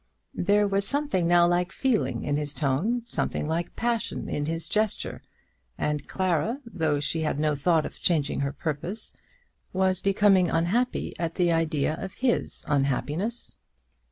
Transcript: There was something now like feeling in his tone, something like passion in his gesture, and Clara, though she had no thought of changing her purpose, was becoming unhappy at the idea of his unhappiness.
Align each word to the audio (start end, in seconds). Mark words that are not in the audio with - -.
There 0.33 0.67
was 0.67 0.87
something 0.87 1.27
now 1.27 1.45
like 1.45 1.71
feeling 1.71 2.23
in 2.23 2.35
his 2.35 2.55
tone, 2.55 3.03
something 3.05 3.47
like 3.47 3.75
passion 3.75 4.27
in 4.29 4.47
his 4.47 4.67
gesture, 4.67 5.21
and 5.77 6.07
Clara, 6.07 6.59
though 6.65 6.99
she 6.99 7.21
had 7.21 7.39
no 7.39 7.53
thought 7.53 7.85
of 7.85 7.99
changing 8.01 8.39
her 8.39 8.51
purpose, 8.51 9.13
was 9.73 10.01
becoming 10.01 10.49
unhappy 10.49 11.13
at 11.19 11.35
the 11.35 11.53
idea 11.53 11.95
of 12.01 12.13
his 12.15 12.63
unhappiness. 12.67 13.57